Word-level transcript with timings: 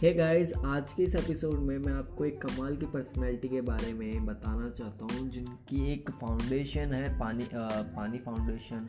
हे 0.00 0.08
hey 0.08 0.18
guys 0.18 0.52
आज 0.66 0.92
के 0.92 1.02
इस 1.02 1.14
एपिसोड 1.14 1.54
में 1.54 1.78
मैं 1.78 1.92
आपको 1.92 2.24
एक 2.24 2.42
कमाल 2.42 2.76
की 2.76 2.86
पर्सनैलिटी 2.86 3.48
के 3.48 3.60
बारे 3.60 3.92
में 3.92 4.26
बताना 4.26 4.68
चाहता 4.70 5.04
हूँ 5.04 5.28
जिनकी 5.28 5.92
एक 5.92 6.10
फाउंडेशन 6.10 6.92
है 6.92 7.18
पानी 7.18 7.44
आ, 7.44 7.68
पानी 7.68 8.18
फाउंडेशन 8.18 8.86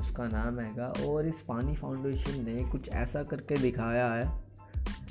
उसका 0.00 0.24
नाम 0.24 0.60
हैगा। 0.60 0.86
और 0.86 1.26
इस 1.26 1.40
पानी 1.40 1.76
फाउंडेशन 1.76 2.44
ने 2.44 2.64
कुछ 2.64 2.88
ऐसा 2.88 3.22
करके 3.22 3.54
दिखाया 3.54 4.14
है 4.14 4.44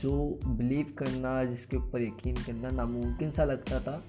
जो 0.02 0.40
बिलीव 0.48 0.94
करना 0.98 1.44
जिसके 1.44 1.78
ऊपर 1.78 2.02
यकीन 2.02 2.36
करना 2.36 2.70
नामुमकिन 2.70 3.32
सा 3.32 3.44
लगता 3.44 3.80
था। 3.80 4.04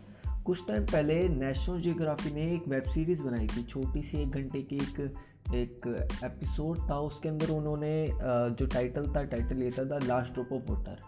कुछ 0.44 0.68
टाइम 0.68 0.86
पहले 0.86 1.28
नेशनल 1.28 1.80
जियोग्राफी 1.80 2.34
ने 2.34 2.54
एक 2.54 2.68
वेब 2.68 2.82
सीरीज़ 2.82 3.22
बनाई 3.22 3.46
थी 3.46 3.62
छोटी 3.62 4.02
सी 4.02 4.18
एक 4.18 4.30
घंटे 4.30 4.62
की 4.62 4.76
एक 4.76 5.14
एक 5.54 6.08
एपिसोड 6.24 6.90
था। 6.90 6.98
उसके 6.98 7.28
अंदर 7.28 7.50
उन्होंने 7.50 8.08
जो 8.50 8.66
टाइटल 8.66 9.06
था 9.06 9.22
टाइटल 9.22 9.62
ये 9.62 9.70
था 9.70 9.98
लास्ट 10.04 10.32
ड्रॉप 10.32 10.52
ऑफ़ 10.52 10.72
वाटर 10.72 10.98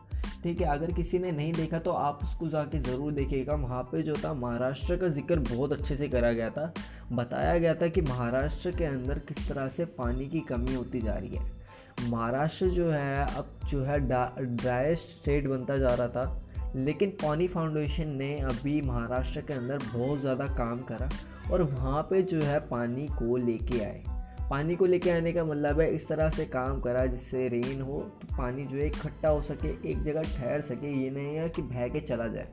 ठीक 0.43 0.61
है, 0.61 0.67
अगर 0.69 0.93
किसी 0.93 1.19
ने 1.19 1.31
नहीं 1.33 1.53
देखा 1.53 1.79
तो 1.79 1.91
आप 1.91 2.19
उसको 2.23 2.49
जाके 2.49 2.79
ज़रूर 2.81 3.13
देखिएगा। 3.13 3.55
वहाँ 3.57 3.83
पे 3.83 4.03
जो 4.03 4.15
था, 4.15 4.33
महाराष्ट्र 4.35 4.97
का 4.97 5.09
ज़िक्र 5.09 5.39
बहुत 5.47 5.73
अच्छे 5.73 5.97
से 5.97 6.09
करा 6.09 6.33
गया 6.33 6.51
था। 6.51 6.73
बताया 7.13 7.59
गया 7.59 7.75
था 7.75 7.89
कि 7.89 8.01
महाराष्ट्र 8.03 8.71
के 8.71 8.85
अंदर 8.85 9.19
किस 9.29 9.49
तरह 9.49 9.69
से 9.69 9.85
पानी 9.99 10.27
की 10.27 10.41
कमी 10.49 10.75
होती 10.75 11.01
जा 11.01 11.15
रही 11.15 11.37
है। 11.37 12.11
महाराष्ट्र 12.11 12.67
जो 12.69 12.91
है, 12.91 13.27
अब 13.27 13.51
जो 13.69 13.83
है 13.83 13.99
ड्राइस्ट 14.01 15.09
स्टेट 15.11 15.47
बनता 15.49 15.77
जा 15.77 15.95
रहा 15.95 16.09
था। 16.09 16.43
लेकिन 16.77 17.11
पानी 17.23 17.47
फाउंडेशन 17.49 18.09
ने 18.09 18.35
अभी 18.41 18.81
महाराष्ट्र 18.83 19.41
के 19.41 19.55
अंदर 19.55 19.79
बहुत 19.87 20.21
ज़्यादा 20.21 20.47
काम 20.57 20.81
करा 20.83 21.09
और 21.53 21.63
वहाँ 21.65 22.03
पे 22.03 22.23
जो 22.23 22.41
है 22.41 22.59
पानी 22.69 23.07
को 23.09 23.37
लेके 23.37 23.85
आए। 23.85 24.03
पानी 24.51 24.75
को 24.77 24.87
लेके 24.87 25.11
आने 25.11 25.33
का 25.33 25.45
मतलब 25.45 25.81
है 25.81 25.95
इस 25.95 26.07
तरह 26.09 26.31
से 26.31 26.45
काम 26.45 26.81
करा 26.81 27.05
जिससे 27.07 27.47
रेन 27.49 27.81
हो 27.81 28.01
तो 28.21 28.37
पानी 28.37 28.65
जो 28.65 28.77
है 28.79 28.87
इकट्ठा 28.87 29.29
हो 29.29 29.41
सके, 29.41 29.69
एक 29.91 30.03
जगह 30.03 30.23
ठहर 30.23 30.61
सके, 30.61 30.93
ये 31.03 31.11
नहीं 31.11 31.35
है 31.37 31.49
कि 31.49 31.63
बह 31.63 31.89
के 31.89 32.01
चला 32.01 32.27
जाए। 32.27 32.49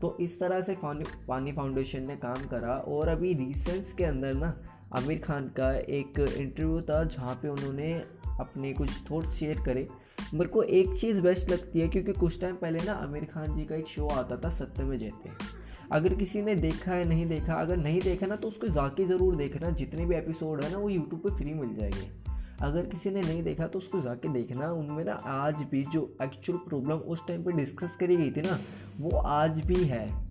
तो 0.00 0.16
इस 0.20 0.38
तरह 0.40 0.60
से 0.60 0.76
पानी 0.84 1.52
फाउंडेशन 1.52 2.06
ने 2.06 2.16
काम 2.16 2.46
करा 2.46 2.74
और 2.88 3.08
अभी 3.08 3.32
रिसेंट्स 3.34 3.92
के 3.92 4.04
अंदर 4.04 4.34
ना 4.34 4.54
आमिर 4.96 5.18
खान 5.18 5.48
का 5.56 5.72
एक 5.72 6.18
इंटरव्यू 6.18 6.80
था 6.80 7.02
जहाँ 7.04 7.34
पे 7.34 7.48
उन्होंने 7.48 7.92
अपने 8.40 8.72
कुछ 8.72 8.90
थॉट्स 9.10 9.34
शेयर 9.34 9.60
करे। 9.64 9.86
मेरे 10.34 10.48
को 10.48 10.62
एक 10.62 10.96
चीज़ 10.98 11.20
बेस्ट 11.20 11.50
लगती 11.50 11.80
है 11.80 11.88
क्योंकि 11.88 12.12
कुछ 12.12 12.40
टाइम 12.40 12.56
पहले 12.56 12.84
ना 12.84 12.92
आमिर 12.92 13.24
खान 13.24 13.56
जी 13.56 13.64
का 13.64 13.74
एक 13.74 13.86
शो 13.86 14.06
आता 14.08 14.36
था 14.36 14.50
सत्य 14.50 14.84
में 14.84 14.96
जैते 14.98 15.30
अगर 15.92 16.14
किसी 16.14 16.42
ने 16.42 16.54
देखा 16.54 16.92
है, 16.92 17.04
नहीं 17.04 17.26
देखा, 17.26 17.54
अगर 17.54 17.76
नहीं 17.76 18.00
देखा 18.00 18.26
ना 18.26 18.36
तो 18.36 18.48
उसको 18.48 18.66
जाके 18.66 19.06
ज़रूर 19.06 19.36
देखना। 19.36 19.70
जितने 19.70 20.06
भी 20.06 20.14
एपिसोड 20.14 20.64
है 20.64 20.72
ना, 20.72 20.78
वो 20.78 20.88
यूट्यूब 20.88 21.20
पे 21.20 21.36
फ्री 21.36 21.54
मिल 21.54 21.74
जाएँगे। 21.74 22.26
अगर 22.62 22.86
किसी 22.86 23.10
ने 23.10 23.20
नहीं 23.20 23.42
देखा 23.42 23.66
तो 23.66 23.78
उसको 23.78 24.00
जाके 24.00 24.28
देखना। 24.28 24.72
उनमें 24.72 25.04
ना 25.04 25.12
आज 25.12 25.62
भी 25.62 25.82
जो 25.82 26.16
एक्चुअल 26.22 26.58
प्रॉब्लम 26.58 26.96
उस 26.96 27.26
टाइम 27.28 27.44
पे 27.44 27.52
डिस्कस 27.52 27.96
करी 27.96 28.16
गई 28.16 28.30
थी 28.30 28.40
ना, 28.40 28.58
वो 29.00 29.16
आज 29.16 29.60
भी 29.66 29.84
है। 29.84 30.26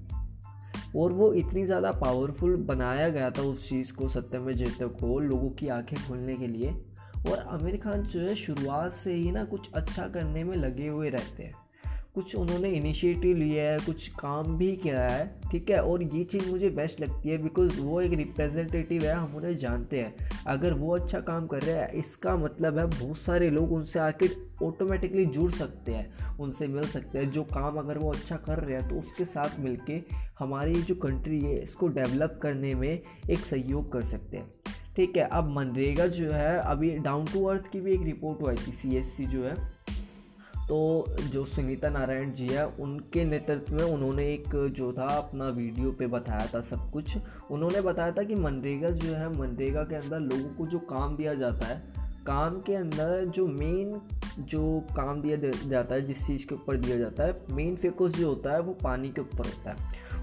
और 0.96 1.12
वो 1.12 1.34
इतनी 1.34 1.66
ज़्यादा 1.66 1.92
पावरफुल 1.92 2.56
बनाया 2.56 3.10
गया 3.10 3.30
था 3.30 3.42
उस 3.42 3.70
चीज़ 3.70 3.94
को 3.94 4.08
सत्यम 4.08 4.52
जयते 4.52 4.88
को, 4.88 5.20
लोगों 5.20 5.50
की 5.50 5.68
आँखें 5.68 6.08
खोलने 6.08 6.36
के 6.36 6.48
लिए। 6.48 6.70
और 7.32 7.40
आमिर 7.40 7.78
खान 7.78 8.02
जो 8.02 8.20
है, 8.20 8.36
शुरुआत 8.36 8.92
से 8.92 9.14
ही 9.14 9.32
ना 9.32 9.44
कुछ 9.44 9.72
अच्छा 9.74 10.08
करने 10.08 10.44
में 10.44 10.58
लगे 10.58 10.88
हुए 10.88 11.10
रहते 11.10 11.44
हैं। 11.44 11.65
कुछ 12.16 12.36
उन्होंने 12.36 12.70
इनिशिएटिव 12.70 13.38
लिया 13.38 13.64
है, 13.64 13.78
कुछ 13.78 14.08
काम 14.08 14.58
भी 14.58 14.76
किया 14.76 15.08
है, 15.08 15.36
ठीक 15.52 15.70
है? 15.70 15.84
और 15.84 16.04
ये 16.04 16.24
चीज़ 16.24 16.52
मुझे 16.52 16.70
बेस्ट 16.70 17.02
लगती 17.02 17.30
है 17.30 17.38
बिकॉज़ 17.38 17.82
वो 17.82 18.02
एक 18.02 18.14
रिप्रेजेंटेटिव 18.14 19.04
है, 19.04 19.14
हम 19.14 19.36
उन्हें 19.36 19.58
जानते 19.58 20.00
हैं। 20.00 20.16
अगर 20.48 20.74
वो 20.74 20.96
अच्छा 20.96 21.20
काम 21.20 21.48
कर 21.48 21.62
रहे 21.62 21.76
हैं, 21.76 21.92
इसका 21.92 22.36
मतलब 22.36 22.78
है 22.80 22.86
बहुत 22.86 23.18
सारे 23.18 23.50
लोग 23.50 23.72
उनसे 23.72 24.00
आके 24.00 24.30
ऑटोमेटिकली 24.66 25.26
जुड़ 25.26 25.52
सकते 25.52 25.92
हैं, 25.92 26.38
उनसे 26.38 26.68
मिल 26.68 26.84
सकते 26.84 27.20
हैं। 27.20 27.32
जो 27.32 27.44
काम 27.44 27.76
अगर 27.76 27.98
वो 27.98 28.12
अच्छा 28.12 28.36
कर 28.36 28.60
रहे 28.60 28.80
हैं 28.80 28.90
तो 28.90 28.96
उसके 28.96 29.26
साथ 29.26 29.60
मिलके 29.60 30.02
हमारी 30.40 30.74
जो 30.74 30.96
कंट्री 30.96 31.40
है, 31.42 31.64
इसको 31.64 31.88
डेवलप 31.88 32.40
करने 32.44 32.74
में 32.76 33.02
एक 33.30 33.40
सहयोग 33.40 33.92
कर 33.92 34.02
सकते 34.02 34.38
हैं। 34.38 34.52
ठीक 34.96 35.18
है, 35.18 35.24
अब 35.24 35.50
मनरेगा 35.50 36.08
जो 36.08 36.32
है, 36.32 36.60
अभी 36.60 36.92
डाउन 36.92 37.26
टू 37.26 37.46
अर्थ 37.46 37.72
की 37.72 37.82
भी 37.82 37.92
एक 37.92 38.04
रिपोर्ट 38.04 38.48
आई 38.48 38.56
थी 38.56 39.04
सी 39.04 39.26
जो 39.26 39.44
है। 39.44 39.85
तो 40.70 41.06
जो 41.20 41.46
सुनीता 41.46 41.90
नारायण 41.90 42.32
जी 42.32 42.48
है, 42.48 42.68
उनके 42.68 43.26
नेतृत्व 43.26 43.76
में 43.76 43.84
उन्होंने 43.84 44.24
एक 44.34 44.74
जो 44.78 44.94
था 44.94 45.06
अपना 45.06 45.48
वीडियो 45.48 45.92
पे 45.92 46.08
बताया 46.08 46.48
था 46.54 46.62
सब 46.62 46.92
कुछ। 46.92 47.18
उन्होंने 47.52 47.82
बताया 47.82 48.12
था 48.12 48.24
कि 48.24 48.36
मनरेगा 48.36 48.90
जो 48.90 49.14
है, 49.14 49.40
मनरेगा 49.40 49.84
के 49.84 49.96
अंदर 49.96 50.20
लोगों 50.20 50.50
को 50.56 50.68
जो 50.68 50.80
काम 50.80 51.18
दिया 51.18 51.34
जाता 51.34 51.66
है, 51.66 51.82
काम 52.28 52.60
के 52.60 52.76
अंदर 52.76 53.26
जो 53.26 53.48
मेन 53.48 54.02
जो 54.40 54.84
काम 54.96 55.22
दिया 55.22 55.38
जाता 55.70 55.96
है, 55.96 56.06
जिस 56.06 56.28
चीज़ 56.28 56.48
के 56.48 56.56
ऊपर 56.56 56.78
दिया 56.78 56.98
जाता 56.98 57.24
है 57.24 57.34
मेन 57.52 57.76
फोकस 57.76 58.16
जो 58.16 58.30
होता 58.30 58.54
है 58.54 58.62
वो 58.62 58.74
पानी 58.74 59.10
के 59.10 59.22
ऊपर 59.22 59.46
होता 59.46 59.72
है। 59.72 59.78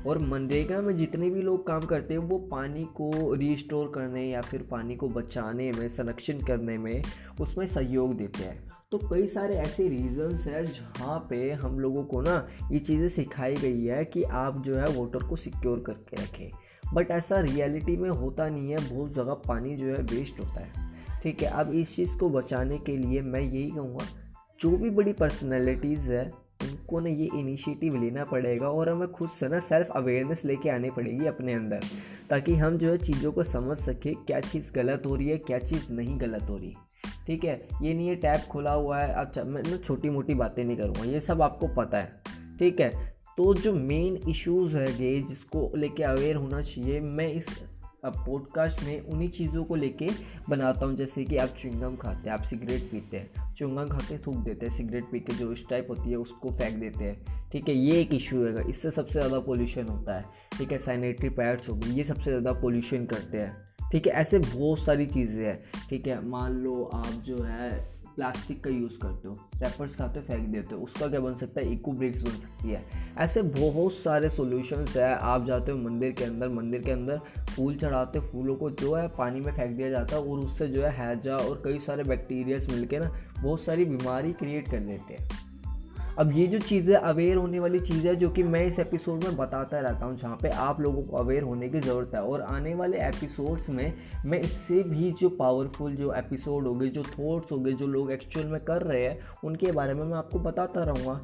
और 0.04 0.18
मनरेगा 0.18 0.80
में 0.80 0.96
जितने 0.96 1.30
भी 1.30 1.42
लोग 1.42 1.66
काम 1.66 1.80
करते 1.80 2.14
हैं, 2.14 2.20
वो 2.20 2.38
पानी 2.38 2.84
को 2.84 3.34
रिस्टोर 3.34 3.92
करने 3.94 4.30
या 4.30 4.40
फिर 4.40 4.62
पानी 4.62 4.94
को 4.94 5.08
बचाने 5.08 5.72
में, 5.72 5.88
संरक्षण 5.88 6.38
करने 6.38 6.78
में 6.78 7.02
उसमें 7.40 7.66
सहयोग 7.66 8.16
देते 8.16 8.44
हैं। 8.44 8.81
तो 8.92 8.98
कई 8.98 9.26
सारे 9.26 9.54
ऐसे 9.56 9.88
रीज़न्स 9.88 10.46
हैं 10.46 10.64
जहाँ 10.64 11.26
पे 11.30 11.52
हम 11.52 11.78
लोगों 11.80 12.04
को 12.04 12.20
ना 12.20 12.48
ये 12.72 12.78
चीज़ें 12.78 13.08
सिखाई 13.08 13.54
गई 13.54 13.84
है 13.84 14.04
कि 14.04 14.22
आप 14.22 14.58
जो 14.58 14.76
है 14.76 14.88
वोटर 14.88 15.18
को 15.18 15.36
सिक्योर 15.36 15.80
करके 15.80 16.22
रखें। 16.22 16.50
बट 16.94 17.10
ऐसा 17.10 17.40
रियलिटी 17.40 17.96
में 17.96 18.10
होता 18.10 18.48
नहीं 18.48 18.70
है, 18.70 18.94
बहुत 18.94 19.14
जगह 19.14 19.34
पानी 19.34 19.76
जो 19.76 19.86
है 19.86 20.02
वेस्ट 20.02 20.40
होता 20.40 20.60
है। 20.60 20.72
ठीक 21.22 21.42
है, 21.42 21.48
अब 21.48 21.72
इस 21.72 21.96
चीज़ 21.96 22.18
को 22.18 22.30
बचाने 22.30 22.78
के 22.78 22.96
लिए 22.96 23.22
मैं 23.22 23.40
यही 23.40 23.70
कहूँगा, 23.70 24.04
जो 24.60 24.70
भी 24.70 24.90
बड़ी 24.90 25.12
पर्सनैलिटीज़ 25.12 26.12
है, 26.12 26.32
उनको 26.62 27.00
ना 27.00 27.08
ये 27.08 27.28
इनिशिएटिव 27.34 28.00
लेना 28.02 28.24
पड़ेगा 28.24 28.68
और 28.68 28.88
हमें 28.88 29.12
खुद 29.12 29.28
से 29.28 29.48
ना 29.48 29.58
सेल्फ 29.58 29.88
अवेयरनेस 29.96 30.44
लेके 30.44 30.70
आनी 30.70 30.90
पड़ेगी 30.90 31.26
अपने 31.26 31.54
अंदर, 31.54 31.80
ताकि 32.30 32.54
हम 32.54 32.78
जो 32.78 32.90
है 32.90 32.98
चीज़ों 32.98 33.32
को 33.32 33.44
समझ 33.44 33.78
सकें, 33.78 34.14
क्या 34.14 34.40
चीज़ 34.40 34.72
गलत 34.72 35.02
हो 35.06 35.16
रही 35.16 35.28
है, 35.28 35.38
क्या 35.38 35.58
चीज़ 35.58 35.92
नहीं 35.92 36.20
गलत 36.20 36.42
हो 36.42 36.56
रही। 36.56 36.74
ठीक 37.26 37.44
है? 37.44 37.60
ये 37.82 37.94
नहीं 37.94 38.08
है 38.08 38.14
टैब 38.16 38.40
खुला 38.50 38.72
हुआ 38.72 38.98
है 38.98 39.12
अच्छा 39.14 39.44
मैं 39.44 39.62
ना 39.62 39.76
छोटी 39.76 40.10
मोटी 40.10 40.34
बातें 40.34 40.64
नहीं 40.64 40.76
करूँगा, 40.76 41.04
ये 41.04 41.20
सब 41.20 41.42
आपको 41.42 41.68
पता 41.74 41.98
है, 41.98 42.22
ठीक 42.58 42.80
है? 42.80 42.90
तो 43.38 43.52
जो 43.54 43.72
मेन 43.72 44.18
इश्यूज़ 44.28 44.76
है 44.78 44.86
ये, 44.92 45.20
जिसको 45.20 45.70
लेके 45.76 46.02
अवेयर 46.02 46.36
होना 46.36 46.60
चाहिए, 46.60 47.00
मैं 47.00 47.28
इस, 47.28 47.46
अब 48.04 48.14
पॉडकास्ट 48.26 48.82
में 48.84 49.00
उन्हीं 49.00 49.28
चीज़ों 49.28 49.64
को 49.64 49.74
लेके 49.74 50.08
बनाता 50.48 50.86
हूँ, 50.86 50.96
जैसे 50.96 51.24
कि 51.24 51.36
आप 51.36 51.48
चुंगम 51.58 51.96
खाते 51.96 52.28
हैं, 52.28 52.36
आप 52.36 52.42
सिगरेट 52.42 52.82
पीते 52.82 53.16
हैं 53.16 53.54
चुंगम 53.54 53.88
खाते 53.88 54.18
थूक 54.18 54.36
देते 54.36 54.66
हैं 54.66 54.76
सिगरेट 54.76 55.04
पी 55.12 55.20
के 55.20 55.34
जो 55.34 55.52
इस 55.52 55.64
टाइप 55.70 55.90
होती 55.90 56.10
है, 56.10 56.16
उसको 56.16 56.50
फेंक 56.50 56.76
देते 56.76 57.04
हैं, 57.04 57.48
ठीक 57.52 57.68
है? 57.68 57.74
ये 57.74 58.00
एक 58.00 58.14
इशू 58.14 58.44
है, 58.44 58.68
इससे 58.70 58.90
सबसे 58.90 59.12
ज़्यादा 59.12 59.38
पोल्यूशन 59.40 59.88
होता 59.88 60.16
है, 60.16 60.24
ठीक 60.58 60.72
है? 60.72 60.78
सैनिटरी 60.78 61.28
पैड्स 61.30 61.68
हो 61.68 61.74
गई, 61.74 61.90
ये 61.90 62.04
सबसे 62.04 62.30
ज़्यादा 62.30 62.52
पोल्यूशन 62.52 63.06
करते 63.06 63.38
हैं। 63.38 63.71
ठीक 63.92 64.06
है, 64.06 64.12
ऐसे 64.12 64.38
बहुत 64.38 64.78
सारी 64.78 65.06
चीज़ें 65.06 65.44
हैं, 65.44 65.58
ठीक 65.88 66.06
है। 66.06 66.24
मान 66.28 66.52
लो 66.54 66.90
आप 66.94 67.22
जो 67.24 67.42
है 67.42 67.70
प्लास्टिक 68.16 68.62
का 68.64 68.70
यूज़ 68.70 68.98
करते 68.98 69.28
हो 69.28 69.34
रैपर्स 69.56 69.94
खाते 69.96 70.20
हो, 70.20 70.26
फेंक 70.26 70.48
देते 70.48 70.74
हो, 70.74 70.80
उसका 70.80 71.06
क्या 71.06 71.20
बन 71.20 71.34
सकता 71.34 71.60
है? 71.60 71.72
इको 71.72 71.92
ब्रिक्स 71.92 72.22
बन 72.22 72.30
सकती 72.30 72.70
है। 72.70 72.82
ऐसे 73.18 73.42
बहुत 73.42 73.92
सारे 73.92 74.30
सॉल्यूशंस 74.30 74.96
है। 74.96 75.12
आप 75.14 75.46
जाते 75.46 75.72
हो 75.72 75.78
मंदिर 75.78 76.12
के 76.12 76.24
अंदर, 76.24 76.48
मंदिर 76.48 76.82
के 76.82 76.90
अंदर 76.90 77.18
फूल 77.50 77.76
चढ़ाते 77.76 78.20
फूलों 78.20 78.56
को 78.56 78.70
जो 78.70 78.94
है 78.94 79.06
पानी 79.08 79.40
में 79.40 79.52
फेंक 79.52 79.76
दिया 79.76 79.90
जाता 79.90 80.16
है 80.16 80.22
और 80.22 80.38
उससे 80.38 80.68
जो 80.68 80.82
है 80.82 80.90
हैजा 80.96 81.36
और 81.36 81.62
कई 81.64 81.78
सारे 81.78 82.04
बैक्टीरियाज 82.04 82.70
मिलके 82.72 82.98
ना 82.98 83.12
बहुत 83.42 83.60
सारी 83.60 83.84
बीमारी 83.84 84.32
क्रिएट 84.32 84.70
कर 84.70 84.78
देते 84.78 85.14
हैं। 85.14 85.28
अब 86.18 86.32
ये 86.32 86.46
जो 86.46 86.58
चीज़ें 86.58 86.94
अवेयर 86.94 87.36
होने 87.36 87.58
वाली 87.58 87.78
चीज़ 87.80 88.06
है, 88.08 88.14
जो 88.16 88.28
कि 88.30 88.42
मैं 88.42 88.64
इस 88.66 88.78
एपिसोड 88.78 89.24
में 89.24 89.36
बताता 89.36 89.78
रहता 89.80 90.06
हूँ, 90.06 90.16
जहाँ 90.16 90.36
पे 90.42 90.48
आप 90.48 90.80
लोगों 90.80 91.02
को 91.02 91.16
अवेयर 91.16 91.42
होने 91.42 91.68
की 91.68 91.80
ज़रूरत 91.80 92.14
है। 92.14 92.22
और 92.22 92.42
आने 92.42 92.74
वाले 92.74 92.98
एपिसोड्स 92.98 93.70
में 93.70 93.94
मैं 94.24 94.40
इससे 94.40 94.82
भी 94.82 95.10
जो 95.12 95.28
पावरफुल 95.28 95.94
जो 95.96 96.12
एपिसोड 96.14 96.66
हो 96.66 96.74
गए 96.74 96.88
जो 96.88 97.02
थॉट्स 97.02 97.52
हो 97.52 97.58
गए 97.58 97.72
जो 97.72 97.86
लोग 97.86 98.12
एक्चुअल 98.12 98.46
में 98.46 98.60
कर 98.60 98.82
रहे 98.82 99.04
हैं, 99.04 99.18
उनके 99.44 99.72
बारे 99.72 99.94
में 99.94 100.04
मैं 100.04 100.16
आपको 100.18 100.38
बताता 100.40 100.84
रहूँगा। 100.84 101.20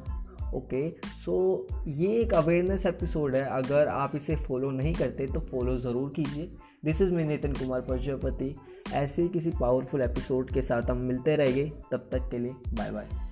ओके 0.55 0.89
सो 0.89 1.67
ये 1.87 2.07
एक 2.21 2.33
अवेयरनेस 2.33 2.85
एपिसोड 2.85 3.35
है। 3.35 3.43
अगर 3.47 3.87
आप 3.87 4.15
इसे 4.15 4.35
फॉलो 4.37 4.71
नहीं 4.71 4.93
करते 4.93 5.27
तो 5.27 5.39
फॉलो 5.41 5.77
ज़रूर 5.77 6.11
कीजिए। 6.15 6.51
This 6.85 7.01
is 7.01 7.13
me 7.13 7.23
Nitin 7.23 7.53
Kumar 7.53 7.81
Prajapati 7.81 8.53
ऐसे 8.93 9.21
ही 9.21 9.29
किसी 9.29 9.51
पावरफुल 9.59 10.01
एपिसोड 10.01 10.51
के 10.51 10.61
साथ 10.61 10.89
हम 10.91 10.97
मिलते 10.97 11.35
रहेंगे। 11.35 11.71
तब 11.91 12.09
तक 12.11 12.29
के 12.31 12.37
लिए 12.37 12.55
बाय 12.73 12.91
बाय 12.91 13.28